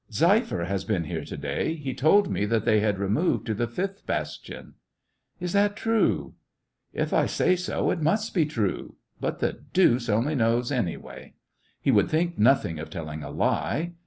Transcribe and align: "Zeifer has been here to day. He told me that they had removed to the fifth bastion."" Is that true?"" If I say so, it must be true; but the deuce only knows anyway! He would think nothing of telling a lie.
"Zeifer 0.11 0.65
has 0.65 0.83
been 0.83 1.03
here 1.03 1.23
to 1.23 1.37
day. 1.37 1.75
He 1.75 1.93
told 1.93 2.27
me 2.27 2.43
that 2.45 2.65
they 2.65 2.79
had 2.79 2.97
removed 2.97 3.45
to 3.45 3.53
the 3.53 3.67
fifth 3.67 4.03
bastion."" 4.07 4.73
Is 5.39 5.53
that 5.53 5.75
true?"" 5.75 6.33
If 6.91 7.13
I 7.13 7.27
say 7.27 7.55
so, 7.55 7.91
it 7.91 8.01
must 8.01 8.33
be 8.33 8.47
true; 8.47 8.95
but 9.19 9.41
the 9.41 9.53
deuce 9.71 10.09
only 10.09 10.33
knows 10.33 10.71
anyway! 10.71 11.35
He 11.79 11.91
would 11.91 12.09
think 12.09 12.39
nothing 12.39 12.79
of 12.79 12.89
telling 12.89 13.21
a 13.21 13.29
lie. 13.29 13.93